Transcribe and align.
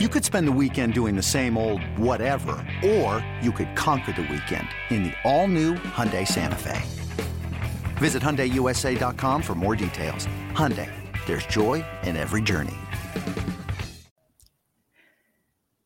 You 0.00 0.08
could 0.08 0.24
spend 0.24 0.48
the 0.48 0.58
weekend 0.60 0.92
doing 0.92 1.14
the 1.14 1.22
same 1.22 1.56
old 1.56 1.80
whatever, 1.96 2.56
or 2.84 3.24
you 3.40 3.52
could 3.52 3.76
conquer 3.76 4.10
the 4.10 4.22
weekend 4.22 4.66
in 4.90 5.04
the 5.04 5.12
all-new 5.22 5.74
Hyundai 5.74 6.26
Santa 6.26 6.56
Fe. 6.56 6.82
Visit 7.98 8.20
HyundaiUSA.com 8.20 9.40
for 9.40 9.54
more 9.54 9.76
details. 9.76 10.26
Hyundai, 10.50 10.90
there's 11.26 11.46
joy 11.46 11.84
in 12.02 12.16
every 12.16 12.42
journey. 12.42 12.74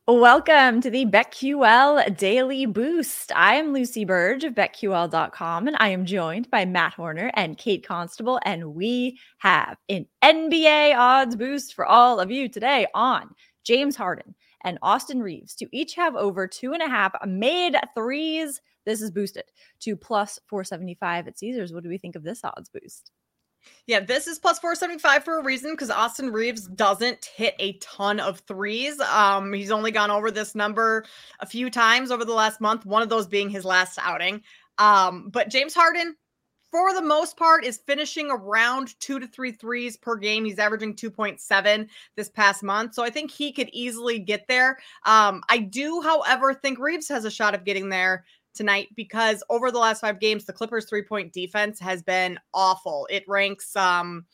Welcome 0.07 0.81
to 0.81 0.89
the 0.89 1.05
BetQL 1.05 2.17
Daily 2.17 2.65
Boost. 2.65 3.31
I 3.37 3.57
am 3.57 3.75
Lucy 3.75 4.07
Burge 4.07 4.43
of 4.43 4.55
BetQL.com, 4.55 5.69
and 5.69 5.77
I 5.79 5.91
am 5.91 6.07
joined 6.07 6.51
by 6.51 6.65
Matt 6.65 6.95
Horner 6.95 7.31
and 7.35 7.59
Kate 7.59 7.87
Constable, 7.87 8.41
and 8.43 8.75
we 8.75 9.19
have 9.41 9.77
an 9.91 10.07
NBA 10.25 10.97
odds 10.97 11.37
boost 11.37 11.75
for 11.75 11.85
all 11.85 12.21
of 12.21 12.31
you 12.31 12.49
today 12.49 12.87
on– 12.95 13.35
James 13.69 13.97
Harden, 13.97 14.35
and 14.65 14.79
Austin 14.81 15.23
Reaves 15.23 15.55
to 15.57 15.69
each 15.73 15.95
have 15.95 16.17
over 16.17 16.49
two 16.49 16.73
and 16.73 16.83
a 16.83 16.89
half 16.89 17.13
made 17.27 17.77
threes. 17.95 18.63
This 18.87 19.03
is 19.03 19.11
boosted 19.11 19.45
to 19.81 19.95
plus 19.95 20.41
475 20.49 21.29
at 21.29 21.39
Caesars. 21.39 21.75
What 21.75 21.83
do 21.83 21.91
we 21.91 21.99
think 21.99 22.17
of 22.17 22.23
this 22.23 22.41
odds 22.43 22.71
boost? 22.71 23.11
Yeah, 23.87 24.01
this 24.01 24.27
is 24.27 24.39
plus 24.39 24.59
475 24.59 25.23
for 25.23 25.39
a 25.39 25.45
reason 25.45 25.73
because 25.73 25.91
Austin 25.91 26.33
Reaves 26.33 26.67
doesn't 26.69 27.27
hit 27.27 27.57
a 27.59 27.75
ton 27.75 28.21
of 28.21 28.39
threes. 28.41 28.99
Um, 29.01 29.53
he's 29.53 29.71
only 29.71 29.91
gone 29.91 30.11
over 30.11 30.31
this 30.31 30.55
number 30.55 31.05
a 31.41 31.47
few 31.47 31.69
times 31.69 32.11
over 32.11 32.25
the 32.25 32.33
last 32.33 32.63
month, 32.63 32.87
one 32.87 33.03
of 33.03 33.11
those 33.11 33.27
being 33.27 33.51
his 33.51 33.67
last 33.67 33.99
outing. 34.01 34.41
Um, 34.79 35.29
but 35.31 35.51
James 35.51 35.75
Harden, 35.75 36.17
for 36.71 36.93
the 36.93 37.03
most 37.03 37.37
part, 37.37 37.65
is 37.65 37.79
finishing 37.87 38.31
around 38.31 38.99
two 39.01 39.19
to 39.19 39.27
three 39.27 39.53
threes 39.53 39.97
per 39.97 40.17
game. 40.17 40.45
He's 40.45 40.59
averaging 40.59 40.95
2.7 40.95 41.89
this 42.17 42.29
past 42.29 42.63
month. 42.63 42.95
So 42.95 43.03
I 43.03 43.11
think 43.11 43.31
he 43.31 43.53
could 43.53 43.71
easily 43.73 44.19
get 44.19 44.47
there. 44.49 44.79
Um, 45.05 45.43
I 45.49 45.59
do, 45.59 46.01
however, 46.03 46.53
think 46.53 46.79
Reaves 46.79 47.09
has 47.09 47.25
a 47.25 47.31
shot 47.31 47.55
of 47.55 47.65
getting 47.65 47.89
there 47.89 48.25
tonight 48.55 48.89
because 48.97 49.43
over 49.49 49.71
the 49.71 49.79
last 49.79 50.01
five 50.01 50.21
games, 50.21 50.45
the 50.45 50.53
Clippers' 50.53 50.87
three 50.87 51.03
point 51.03 51.33
defense 51.33 51.79
has 51.81 52.03
been 52.03 52.39
awful. 52.53 53.07
It 53.11 53.25
ranks 53.27 53.75
um, 53.77 54.27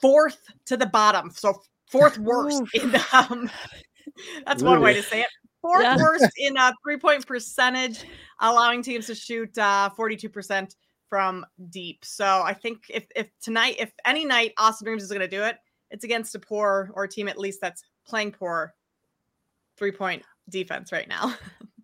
fourth 0.00 0.38
to 0.66 0.76
the 0.76 0.86
bottom. 0.86 1.30
So 1.30 1.60
fourth 1.90 2.18
worst 2.20 2.62
in 2.74 2.94
um, 3.12 3.50
that's 4.46 4.62
one 4.62 4.80
way 4.80 4.94
to 4.94 5.02
say 5.02 5.22
it. 5.22 5.28
Fourth 5.60 5.82
yeah. 5.82 5.96
worst 5.96 6.30
in 6.38 6.56
uh, 6.56 6.72
three 6.84 6.98
point 6.98 7.26
percentage, 7.26 8.04
allowing 8.40 8.82
teams 8.82 9.06
to 9.06 9.14
shoot 9.14 9.56
uh, 9.58 9.90
42% 9.98 10.74
from 11.10 11.44
deep. 11.68 12.04
So 12.04 12.24
I 12.24 12.54
think 12.54 12.84
if 12.88 13.04
if 13.14 13.26
tonight, 13.42 13.76
if 13.78 13.92
any 14.06 14.24
night 14.24 14.54
Austin 14.56 14.88
Reaves 14.88 15.02
is 15.02 15.10
going 15.10 15.20
to 15.20 15.28
do 15.28 15.42
it, 15.42 15.58
it's 15.90 16.04
against 16.04 16.34
a 16.34 16.38
poor 16.38 16.90
or 16.94 17.04
a 17.04 17.08
team 17.08 17.28
at 17.28 17.38
least 17.38 17.60
that's 17.60 17.82
playing 18.06 18.32
poor 18.32 18.72
three 19.76 19.92
point 19.92 20.22
defense 20.48 20.92
right 20.92 21.08
now. 21.08 21.34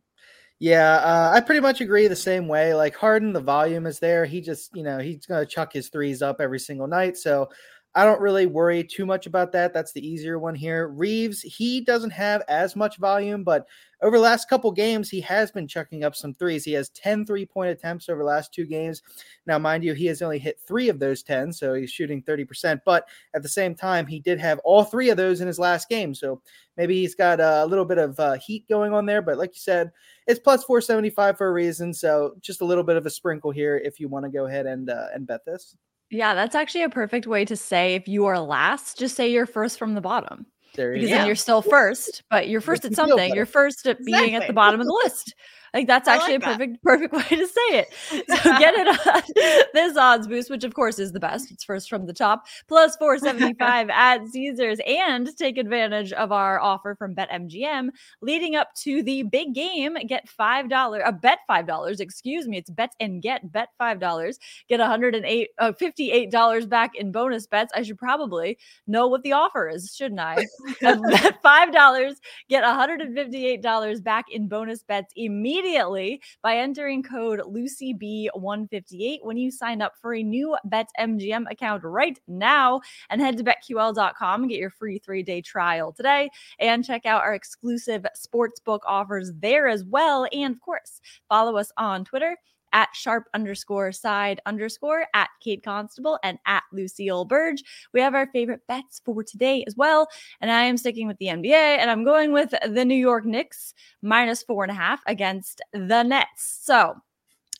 yeah, 0.60 0.96
uh, 0.96 1.32
I 1.34 1.40
pretty 1.40 1.60
much 1.60 1.80
agree 1.80 2.06
the 2.06 2.16
same 2.16 2.48
way. 2.48 2.72
Like 2.72 2.96
Harden, 2.96 3.32
the 3.32 3.40
volume 3.40 3.86
is 3.86 3.98
there. 3.98 4.24
He 4.24 4.40
just, 4.40 4.70
you 4.74 4.84
know, 4.84 4.98
he's 4.98 5.26
going 5.26 5.44
to 5.44 5.50
chuck 5.50 5.72
his 5.72 5.88
threes 5.88 6.22
up 6.22 6.40
every 6.40 6.60
single 6.60 6.86
night. 6.86 7.16
So 7.16 7.50
I 7.96 8.04
don't 8.04 8.20
really 8.20 8.44
worry 8.44 8.84
too 8.84 9.06
much 9.06 9.24
about 9.26 9.52
that. 9.52 9.72
That's 9.72 9.92
the 9.92 10.06
easier 10.06 10.38
one 10.38 10.54
here. 10.54 10.88
Reaves, 10.88 11.40
he 11.40 11.80
doesn't 11.80 12.10
have 12.10 12.42
as 12.46 12.76
much 12.76 12.98
volume, 12.98 13.42
but 13.42 13.66
over 14.02 14.18
the 14.18 14.22
last 14.22 14.50
couple 14.50 14.70
games, 14.70 15.08
he 15.08 15.18
has 15.22 15.50
been 15.50 15.66
chucking 15.66 16.04
up 16.04 16.14
some 16.14 16.34
threes. 16.34 16.62
He 16.62 16.74
has 16.74 16.90
10 16.90 17.24
three 17.24 17.46
point 17.46 17.70
attempts 17.70 18.10
over 18.10 18.18
the 18.18 18.28
last 18.28 18.52
two 18.52 18.66
games. 18.66 19.00
Now, 19.46 19.58
mind 19.58 19.82
you, 19.82 19.94
he 19.94 20.04
has 20.06 20.20
only 20.20 20.38
hit 20.38 20.60
three 20.60 20.90
of 20.90 20.98
those 20.98 21.22
10, 21.22 21.54
so 21.54 21.72
he's 21.72 21.90
shooting 21.90 22.22
30%. 22.22 22.82
But 22.84 23.08
at 23.34 23.42
the 23.42 23.48
same 23.48 23.74
time, 23.74 24.06
he 24.06 24.20
did 24.20 24.38
have 24.40 24.58
all 24.58 24.84
three 24.84 25.08
of 25.08 25.16
those 25.16 25.40
in 25.40 25.46
his 25.46 25.58
last 25.58 25.88
game. 25.88 26.14
So 26.14 26.42
maybe 26.76 27.00
he's 27.00 27.14
got 27.14 27.40
a 27.40 27.64
little 27.64 27.86
bit 27.86 27.96
of 27.96 28.20
uh, 28.20 28.34
heat 28.34 28.68
going 28.68 28.92
on 28.92 29.06
there. 29.06 29.22
But 29.22 29.38
like 29.38 29.54
you 29.54 29.60
said, 29.60 29.90
it's 30.26 30.38
plus 30.38 30.64
475 30.64 31.38
for 31.38 31.48
a 31.48 31.52
reason. 31.52 31.94
So 31.94 32.34
just 32.42 32.60
a 32.60 32.66
little 32.66 32.84
bit 32.84 32.98
of 32.98 33.06
a 33.06 33.10
sprinkle 33.10 33.52
here 33.52 33.78
if 33.78 33.98
you 33.98 34.08
want 34.08 34.26
to 34.26 34.30
go 34.30 34.44
ahead 34.44 34.66
and, 34.66 34.90
uh, 34.90 35.06
and 35.14 35.26
bet 35.26 35.46
this. 35.46 35.74
Yeah, 36.10 36.34
that's 36.34 36.54
actually 36.54 36.82
a 36.82 36.88
perfect 36.88 37.26
way 37.26 37.44
to 37.44 37.56
say 37.56 37.94
if 37.94 38.06
you 38.06 38.26
are 38.26 38.38
last, 38.38 38.98
just 38.98 39.16
say 39.16 39.30
you're 39.30 39.46
first 39.46 39.78
from 39.78 39.94
the 39.94 40.00
bottom. 40.00 40.46
There 40.74 40.92
because 40.92 41.08
then 41.08 41.26
you're 41.26 41.34
still 41.34 41.62
first, 41.62 42.22
but 42.30 42.48
you're 42.48 42.60
first 42.60 42.84
at 42.84 42.94
something. 42.94 43.34
You're 43.34 43.46
first 43.46 43.86
at 43.86 43.98
being 44.04 44.34
at 44.34 44.46
the 44.46 44.52
bottom 44.52 44.78
of 44.78 44.86
the 44.86 45.00
list. 45.04 45.34
Like 45.76 45.86
that's 45.86 46.08
actually 46.08 46.38
like 46.38 46.42
a 46.42 46.46
perfect 46.46 46.72
that. 46.72 46.82
perfect 46.82 47.12
way 47.12 47.36
to 47.36 47.46
say 47.46 47.60
it. 47.68 47.92
So 48.08 48.24
get 48.58 48.72
it 48.74 48.88
on 48.88 49.22
this 49.74 49.94
odds 49.94 50.26
boost, 50.26 50.48
which 50.48 50.64
of 50.64 50.72
course 50.72 50.98
is 50.98 51.12
the 51.12 51.20
best. 51.20 51.50
It's 51.50 51.64
first 51.64 51.90
from 51.90 52.06
the 52.06 52.14
top, 52.14 52.46
plus 52.66 52.96
475 52.96 53.90
at 53.90 54.26
Caesars, 54.26 54.80
and 54.86 55.28
take 55.36 55.58
advantage 55.58 56.14
of 56.14 56.32
our 56.32 56.58
offer 56.60 56.94
from 56.94 57.14
BetMGM 57.14 57.90
leading 58.22 58.56
up 58.56 58.68
to 58.76 59.02
the 59.02 59.24
big 59.24 59.52
game. 59.52 59.98
Get 60.06 60.26
five 60.30 60.70
dollars, 60.70 61.02
a 61.04 61.08
uh, 61.08 61.12
bet 61.12 61.40
five 61.46 61.66
dollars. 61.66 62.00
Excuse 62.00 62.48
me, 62.48 62.56
it's 62.56 62.70
bet 62.70 62.94
and 62.98 63.20
get 63.20 63.52
bet 63.52 63.68
five 63.76 64.00
dollars. 64.00 64.38
Get 64.70 64.80
108, 64.80 65.48
uh, 65.58 65.72
58 65.74 66.30
dollars 66.30 66.64
back 66.64 66.92
in 66.94 67.12
bonus 67.12 67.46
bets. 67.46 67.70
I 67.76 67.82
should 67.82 67.98
probably 67.98 68.56
know 68.86 69.08
what 69.08 69.22
the 69.24 69.32
offer 69.32 69.68
is, 69.68 69.94
shouldn't 69.94 70.20
I? 70.20 70.42
bet 70.80 71.42
five 71.42 71.70
dollars, 71.70 72.14
get 72.48 72.62
158 72.62 73.60
dollars 73.60 74.00
back 74.00 74.24
in 74.30 74.48
bonus 74.48 74.82
bets 74.82 75.12
immediately 75.16 75.65
immediately 75.66 76.22
by 76.42 76.56
entering 76.56 77.02
code 77.02 77.40
LucyB158 77.40 79.18
when 79.22 79.36
you 79.36 79.50
sign 79.50 79.82
up 79.82 79.94
for 80.00 80.14
a 80.14 80.22
new 80.22 80.56
BetMGM 80.68 81.50
account 81.50 81.82
right 81.82 82.18
now 82.28 82.80
and 83.10 83.20
head 83.20 83.36
to 83.36 83.44
betql.com 83.44 84.42
and 84.42 84.50
get 84.50 84.60
your 84.60 84.70
free 84.70 84.98
three 84.98 85.24
day 85.24 85.40
trial 85.42 85.92
today 85.92 86.30
and 86.60 86.84
check 86.84 87.04
out 87.04 87.22
our 87.22 87.34
exclusive 87.34 88.06
sportsbook 88.16 88.80
offers 88.86 89.32
there 89.40 89.66
as 89.66 89.84
well. 89.84 90.28
And 90.32 90.54
of 90.54 90.60
course, 90.60 91.00
follow 91.28 91.56
us 91.56 91.72
on 91.76 92.04
Twitter 92.04 92.36
at 92.72 92.88
sharp 92.94 93.24
underscore 93.34 93.92
side 93.92 94.40
underscore 94.46 95.06
at 95.14 95.28
Kate 95.40 95.62
Constable 95.62 96.18
and 96.22 96.38
at 96.46 96.62
Lucille 96.72 97.24
Burge. 97.24 97.62
We 97.92 98.00
have 98.00 98.14
our 98.14 98.26
favorite 98.32 98.62
bets 98.68 99.00
for 99.04 99.22
today 99.22 99.64
as 99.66 99.76
well. 99.76 100.08
And 100.40 100.50
I 100.50 100.62
am 100.62 100.76
sticking 100.76 101.06
with 101.06 101.18
the 101.18 101.26
NBA 101.26 101.78
and 101.78 101.90
I'm 101.90 102.04
going 102.04 102.32
with 102.32 102.54
the 102.66 102.84
New 102.84 102.96
York 102.96 103.24
Knicks 103.24 103.74
minus 104.02 104.42
four 104.42 104.64
and 104.64 104.70
a 104.70 104.74
half 104.74 105.00
against 105.06 105.62
the 105.72 106.02
Nets. 106.02 106.60
So 106.62 106.96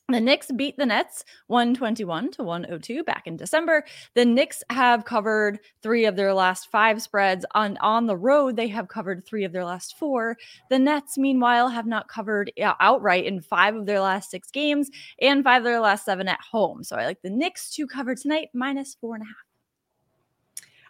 the 0.08 0.20
Knicks 0.20 0.52
beat 0.52 0.76
the 0.76 0.86
Nets 0.86 1.24
121 1.48 2.30
to 2.32 2.44
102 2.44 3.02
back 3.02 3.26
in 3.26 3.36
December. 3.36 3.84
The 4.14 4.24
Knicks 4.24 4.62
have 4.70 5.04
covered 5.04 5.58
three 5.82 6.04
of 6.04 6.14
their 6.14 6.32
last 6.32 6.70
five 6.70 7.02
spreads. 7.02 7.44
On, 7.56 7.76
on 7.78 8.06
the 8.06 8.16
road, 8.16 8.54
they 8.54 8.68
have 8.68 8.86
covered 8.86 9.26
three 9.26 9.42
of 9.42 9.52
their 9.52 9.64
last 9.64 9.98
four. 9.98 10.36
The 10.70 10.78
Nets, 10.78 11.18
meanwhile, 11.18 11.68
have 11.68 11.86
not 11.86 12.06
covered 12.06 12.52
uh, 12.62 12.74
outright 12.78 13.26
in 13.26 13.40
five 13.40 13.74
of 13.74 13.84
their 13.84 13.98
last 13.98 14.30
six 14.30 14.48
games 14.52 14.90
and 15.20 15.42
five 15.42 15.62
of 15.62 15.64
their 15.64 15.80
last 15.80 16.04
seven 16.04 16.28
at 16.28 16.40
home. 16.40 16.84
So 16.84 16.94
I 16.94 17.04
like 17.04 17.22
the 17.22 17.30
Knicks 17.30 17.70
to 17.74 17.88
cover 17.88 18.14
tonight, 18.14 18.50
minus 18.54 18.94
four 19.00 19.16
and 19.16 19.24
a 19.24 19.26
half. 19.26 19.34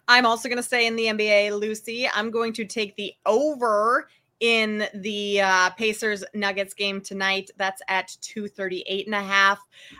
I'm 0.08 0.26
also 0.26 0.48
going 0.48 0.58
to 0.58 0.62
say 0.62 0.86
in 0.86 0.94
the 0.94 1.06
NBA, 1.06 1.58
Lucy, 1.58 2.06
I'm 2.06 2.30
going 2.30 2.52
to 2.52 2.66
take 2.66 2.96
the 2.96 3.14
over 3.24 4.08
in 4.40 4.86
the 4.94 5.40
uh, 5.40 5.70
Pacers 5.70 6.24
Nuggets 6.34 6.74
game 6.74 7.00
tonight. 7.00 7.50
That's 7.56 7.82
at 7.88 8.16
238 8.20 9.06
and 9.06 9.14
a 9.14 9.22
half. 9.22 9.58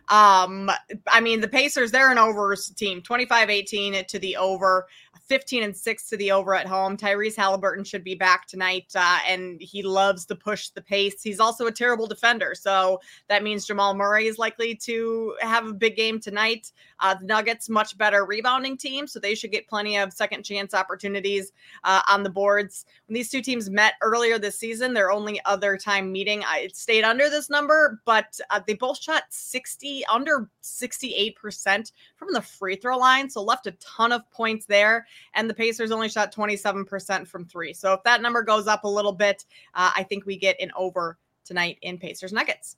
Um, 0.08 0.70
I 1.08 1.20
mean, 1.20 1.40
the 1.40 1.48
Pacers, 1.48 1.90
they're 1.90 2.10
an 2.10 2.18
overs 2.18 2.70
team, 2.70 3.02
25 3.02 3.50
18 3.50 4.04
to 4.04 4.18
the 4.18 4.36
over. 4.36 4.86
15 5.26 5.64
and 5.64 5.76
6 5.76 6.08
to 6.08 6.16
the 6.16 6.30
over 6.30 6.54
at 6.54 6.66
home. 6.66 6.96
Tyrese 6.96 7.36
Halliburton 7.36 7.84
should 7.84 8.04
be 8.04 8.14
back 8.14 8.46
tonight, 8.46 8.86
uh, 8.94 9.18
and 9.26 9.60
he 9.60 9.82
loves 9.82 10.24
to 10.26 10.36
push 10.36 10.68
the 10.68 10.80
pace. 10.80 11.22
He's 11.22 11.40
also 11.40 11.66
a 11.66 11.72
terrible 11.72 12.06
defender, 12.06 12.54
so 12.54 13.00
that 13.28 13.42
means 13.42 13.66
Jamal 13.66 13.94
Murray 13.94 14.26
is 14.26 14.38
likely 14.38 14.74
to 14.76 15.34
have 15.40 15.66
a 15.66 15.72
big 15.72 15.96
game 15.96 16.20
tonight. 16.20 16.72
Uh, 17.00 17.14
the 17.14 17.26
Nuggets, 17.26 17.68
much 17.68 17.98
better 17.98 18.24
rebounding 18.24 18.76
team, 18.76 19.06
so 19.06 19.18
they 19.18 19.34
should 19.34 19.50
get 19.50 19.66
plenty 19.68 19.98
of 19.98 20.12
second 20.12 20.44
chance 20.44 20.74
opportunities 20.74 21.52
uh, 21.82 22.02
on 22.08 22.22
the 22.22 22.30
boards. 22.30 22.86
When 23.06 23.14
these 23.14 23.28
two 23.28 23.42
teams 23.42 23.68
met 23.68 23.94
earlier 24.02 24.38
this 24.38 24.58
season, 24.58 24.94
their 24.94 25.10
only 25.10 25.40
other 25.44 25.76
time 25.76 26.12
meeting, 26.12 26.44
it 26.54 26.76
stayed 26.76 27.04
under 27.04 27.28
this 27.28 27.50
number, 27.50 28.00
but 28.04 28.38
uh, 28.50 28.60
they 28.64 28.74
both 28.74 29.02
shot 29.02 29.24
60 29.30 30.04
under 30.06 30.48
68% 30.62 31.92
from 32.16 32.32
the 32.32 32.40
free 32.40 32.76
throw 32.76 32.96
line, 32.96 33.28
so 33.28 33.42
left 33.42 33.66
a 33.66 33.72
ton 33.72 34.12
of 34.12 34.28
points 34.30 34.66
there 34.66 35.06
and 35.34 35.48
the 35.48 35.54
Pacers 35.54 35.90
only 35.90 36.08
shot 36.08 36.34
27% 36.34 37.26
from 37.26 37.44
three. 37.46 37.72
So 37.72 37.92
if 37.92 38.02
that 38.04 38.22
number 38.22 38.42
goes 38.42 38.66
up 38.66 38.84
a 38.84 38.88
little 38.88 39.12
bit, 39.12 39.44
uh, 39.74 39.92
I 39.94 40.02
think 40.02 40.26
we 40.26 40.36
get 40.36 40.60
an 40.60 40.70
over 40.76 41.18
tonight 41.44 41.78
in 41.82 41.98
Pacers 41.98 42.32
Nuggets. 42.32 42.76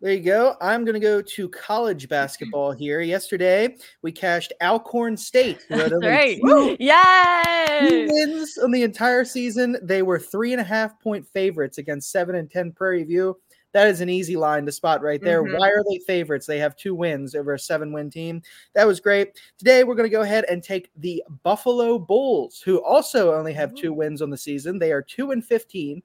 There 0.00 0.12
you 0.12 0.20
go. 0.20 0.54
I'm 0.60 0.84
going 0.84 0.94
to 0.94 1.00
go 1.00 1.20
to 1.20 1.48
college 1.48 2.08
basketball 2.08 2.70
here. 2.70 3.00
Yesterday, 3.00 3.76
we 4.02 4.12
cashed 4.12 4.52
Alcorn 4.60 5.16
State. 5.16 5.66
That's 5.68 5.92
right. 6.02 6.38
Yay! 6.78 8.06
wins 8.08 8.58
on 8.58 8.70
the 8.70 8.84
entire 8.84 9.24
season. 9.24 9.76
They 9.82 10.02
were 10.02 10.20
three 10.20 10.52
and 10.52 10.60
a 10.60 10.64
half 10.64 11.00
point 11.00 11.26
favorites 11.26 11.78
against 11.78 12.12
seven 12.12 12.36
and 12.36 12.48
10 12.48 12.72
Prairie 12.72 13.02
View. 13.02 13.36
That 13.72 13.88
is 13.88 14.00
an 14.00 14.08
easy 14.08 14.36
line 14.36 14.64
to 14.66 14.72
spot 14.72 15.02
right 15.02 15.20
there. 15.20 15.42
Mm-hmm. 15.42 15.56
Why 15.56 15.68
are 15.68 15.84
they 15.88 15.98
favorites? 15.98 16.46
They 16.46 16.58
have 16.58 16.76
two 16.76 16.94
wins 16.94 17.34
over 17.34 17.54
a 17.54 17.58
seven 17.58 17.92
win 17.92 18.10
team. 18.10 18.42
That 18.74 18.86
was 18.86 19.00
great. 19.00 19.38
Today, 19.58 19.84
we're 19.84 19.94
going 19.94 20.08
to 20.08 20.16
go 20.16 20.22
ahead 20.22 20.44
and 20.48 20.62
take 20.62 20.90
the 20.96 21.22
Buffalo 21.42 21.98
Bulls, 21.98 22.60
who 22.60 22.82
also 22.82 23.34
only 23.34 23.52
have 23.52 23.74
two 23.74 23.92
wins 23.92 24.22
on 24.22 24.30
the 24.30 24.38
season. 24.38 24.78
They 24.78 24.92
are 24.92 25.02
two 25.02 25.32
and 25.32 25.44
15, 25.44 26.02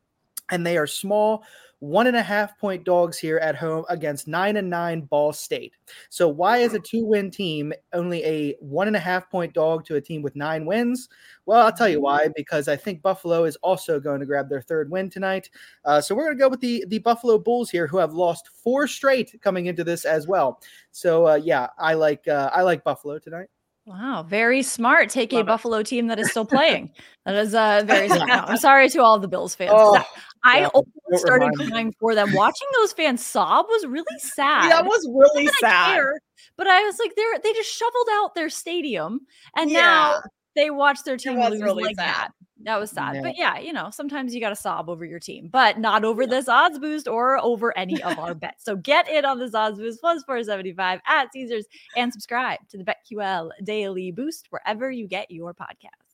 and 0.50 0.66
they 0.66 0.78
are 0.78 0.88
small 0.88 1.44
one 1.84 2.08
and 2.08 2.16
a 2.16 2.22
half 2.22 2.58
point 2.60 2.86
dogs 2.86 3.18
here 3.18 3.40
at 3.40 3.58
home 3.58 3.84
against 3.90 4.26
nine 4.26 4.56
and 4.56 4.70
nine 4.70 5.02
Ball 5.02 5.34
State. 5.34 5.74
So, 6.10 6.30
why 6.30 6.60
is 6.60 6.74
a 6.74 6.80
two 6.80 7.04
win 7.04 7.30
team 7.30 7.74
only 7.92 8.24
a 8.24 8.56
one 8.62 8.88
and 8.88 8.96
a 8.96 9.00
half 9.00 9.30
point 9.30 9.54
dog 9.54 9.84
to 9.88 9.98
a 9.98 10.02
team 10.02 10.22
with 10.22 10.34
nine 10.34 10.66
wins? 10.66 11.10
Well, 11.46 11.66
I'll 11.66 11.74
tell 11.74 11.90
you 11.90 12.00
why. 12.00 12.30
Because 12.38 12.70
I 12.70 12.78
think 12.78 13.02
Buffalo 13.02 13.44
is 13.44 13.58
also 13.58 14.00
going 14.00 14.22
to 14.22 14.26
grab 14.26 14.48
their 14.48 14.62
third 14.62 14.90
win 14.90 15.10
tonight. 15.10 15.50
Uh, 15.84 16.00
so, 16.00 16.16
we're 16.16 16.24
going 16.24 16.38
to 16.38 16.42
go 16.42 16.48
with 16.48 16.62
the 16.62 16.86
the 16.88 17.00
Buffalo 17.00 17.38
Bulls 17.38 17.70
here, 17.70 17.86
who 17.86 17.98
have 17.98 18.14
lost 18.14 18.48
four 18.64 18.88
straight 18.88 19.38
coming 19.42 19.66
into 19.66 19.84
this 19.84 20.06
as 20.06 20.26
well. 20.26 20.62
So, 20.92 21.28
uh, 21.28 21.36
yeah, 21.36 21.68
I 21.78 21.96
like 21.96 22.30
uh, 22.30 22.50
I 22.54 22.62
like 22.62 22.86
Buffalo 22.86 23.20
tonight. 23.20 23.50
Wow, 23.86 24.24
very 24.24 24.64
smart. 24.64 25.10
Take 25.10 25.34
Love 25.34 25.40
a 25.40 25.44
it. 25.44 25.48
Buffalo 25.48 25.84
team 25.84 26.08
that 26.08 26.18
is 26.18 26.32
still 26.32 26.46
playing. 26.46 26.92
that 27.26 27.36
is 27.36 27.54
uh, 27.54 27.84
very 27.86 28.08
smart. 28.08 28.28
No, 28.28 28.36
I'm 28.36 28.58
sorry 28.70 28.90
to 28.90 29.04
all 29.04 29.20
the 29.20 29.28
Bills 29.28 29.56
fans. 29.56 29.72
Oh, 29.74 30.02
I 30.46 30.62
yeah, 30.62 31.18
started 31.18 31.52
crying 31.56 31.94
for 32.00 32.16
them. 32.16 32.34
Watching 32.34 32.68
those 32.80 32.94
fans 32.94 33.26
sob 33.26 33.66
was 33.68 33.86
really 33.86 34.06
sad. 34.20 34.70
Yeah, 34.70 34.80
it 34.80 34.86
was 34.86 35.10
really 35.14 35.48
sad. 35.60 35.96
Care, 35.96 36.20
but 36.58 36.68
I 36.68 36.82
was 36.84 36.98
like, 37.00 37.14
they're 37.16 37.40
they 37.40 37.54
just 37.54 37.74
shoveled 37.74 38.08
out 38.12 38.36
their 38.36 38.50
stadium, 38.50 39.22
and 39.56 39.70
yeah. 39.70 39.80
now 39.80 40.22
they 40.56 40.70
watch 40.70 41.00
their 41.06 41.18
team 41.18 41.40
lose 41.40 41.62
really 41.62 41.84
like 41.84 41.96
sad. 41.96 42.06
that. 42.06 42.32
That 42.64 42.80
was 42.80 42.92
sad. 42.92 43.16
Yeah. 43.16 43.22
But 43.22 43.38
yeah, 43.38 43.60
you 43.60 43.74
know, 43.74 43.90
sometimes 43.92 44.34
you 44.34 44.40
got 44.40 44.50
to 44.50 44.56
sob 44.56 44.90
over 44.90 45.04
your 45.06 45.20
team, 45.20 45.50
but 45.52 45.80
not 45.80 46.06
over 46.06 46.26
this 46.26 46.48
odds 46.48 46.80
boost 46.80 47.08
or 47.08 47.38
over 47.44 47.78
any 47.78 48.02
of 48.04 48.18
our 48.18 48.34
bets. 48.34 48.64
So 48.64 48.76
get 48.76 49.10
in 49.10 49.26
on 49.26 49.40
this 49.40 49.54
odds 49.54 49.80
boost 49.80 50.00
plus 50.00 50.24
475 50.24 51.02
at 51.08 51.32
Caesars 51.34 51.66
and 51.96 52.12
subscribe 52.12 52.60
to 52.70 52.78
the 52.78 52.86
BetQL 52.86 53.50
Daily 53.64 54.12
Boost 54.12 54.48
wherever 54.50 54.90
you 54.90 55.08
get 55.08 55.30
your 55.30 55.54
podcast. 55.54 56.13